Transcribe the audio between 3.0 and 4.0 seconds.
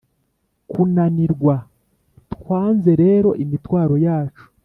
rero imitwaro